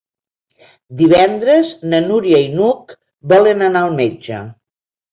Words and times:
Divendres 1.01 1.75
na 1.93 2.01
Núria 2.07 2.41
i 2.49 2.49
n'Hug 2.57 2.99
volen 3.37 3.67
anar 3.71 3.89
al 3.89 3.99
metge. 4.05 4.45